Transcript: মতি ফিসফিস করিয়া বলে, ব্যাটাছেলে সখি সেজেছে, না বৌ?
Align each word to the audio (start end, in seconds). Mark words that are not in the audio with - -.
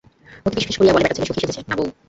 মতি 0.43 0.55
ফিসফিস 0.57 0.77
করিয়া 0.77 0.93
বলে, 0.93 1.03
ব্যাটাছেলে 1.03 1.27
সখি 1.29 1.39
সেজেছে, 1.41 1.61
না 1.69 1.75
বৌ? 1.77 1.85